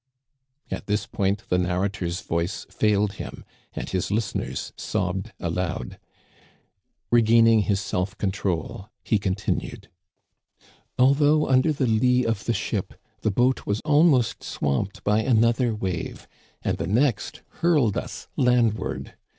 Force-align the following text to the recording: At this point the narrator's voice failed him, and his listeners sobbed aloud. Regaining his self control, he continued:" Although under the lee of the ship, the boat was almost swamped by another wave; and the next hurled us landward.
At 0.71 0.87
this 0.87 1.05
point 1.05 1.47
the 1.49 1.59
narrator's 1.59 2.21
voice 2.21 2.65
failed 2.71 3.13
him, 3.21 3.45
and 3.73 3.87
his 3.87 4.09
listeners 4.09 4.73
sobbed 4.75 5.31
aloud. 5.39 5.99
Regaining 7.11 7.59
his 7.59 7.79
self 7.79 8.17
control, 8.17 8.89
he 9.03 9.19
continued:" 9.19 9.89
Although 10.97 11.47
under 11.47 11.71
the 11.71 11.85
lee 11.85 12.25
of 12.25 12.45
the 12.45 12.53
ship, 12.55 12.95
the 13.21 13.29
boat 13.29 13.67
was 13.67 13.79
almost 13.85 14.41
swamped 14.41 15.03
by 15.03 15.21
another 15.21 15.75
wave; 15.75 16.27
and 16.63 16.79
the 16.79 16.87
next 16.87 17.43
hurled 17.59 17.95
us 17.95 18.27
landward. 18.35 19.15